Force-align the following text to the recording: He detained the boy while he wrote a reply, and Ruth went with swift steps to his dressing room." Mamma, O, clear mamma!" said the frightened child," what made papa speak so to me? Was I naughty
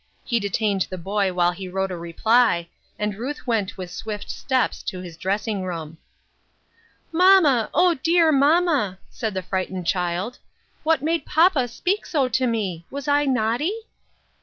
He 0.25 0.39
detained 0.39 0.87
the 0.89 0.97
boy 0.97 1.31
while 1.31 1.51
he 1.51 1.67
wrote 1.69 1.91
a 1.91 1.95
reply, 1.95 2.67
and 2.97 3.13
Ruth 3.15 3.45
went 3.45 3.77
with 3.77 3.91
swift 3.91 4.31
steps 4.31 4.81
to 4.81 4.97
his 4.99 5.15
dressing 5.15 5.61
room." 5.61 5.99
Mamma, 7.11 7.69
O, 7.71 7.95
clear 8.03 8.31
mamma!" 8.31 8.97
said 9.11 9.35
the 9.35 9.43
frightened 9.43 9.85
child," 9.85 10.39
what 10.83 11.03
made 11.03 11.23
papa 11.23 11.67
speak 11.67 12.07
so 12.07 12.27
to 12.29 12.47
me? 12.47 12.83
Was 12.89 13.07
I 13.07 13.25
naughty 13.25 13.73